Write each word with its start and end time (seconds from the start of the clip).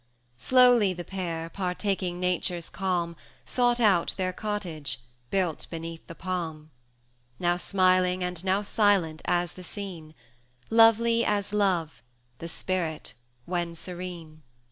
Slowly 0.39 0.93
the 0.93 1.03
pair, 1.03 1.47
partaking 1.47 2.19
Nature's 2.19 2.71
calm, 2.71 3.15
Sought 3.45 3.79
out 3.79 4.15
their 4.17 4.33
cottage, 4.33 4.99
built 5.29 5.67
beneath 5.69 6.07
the 6.07 6.15
palm; 6.15 6.71
Now 7.37 7.55
smiling 7.55 8.23
and 8.23 8.43
now 8.43 8.63
silent, 8.63 9.21
as 9.25 9.51
the 9.53 9.63
scene; 9.63 10.15
Lovely 10.71 11.23
as 11.23 11.53
Love 11.53 12.01
the 12.39 12.49
Spirit! 12.49 13.13
when 13.45 13.75
serene. 13.75 14.41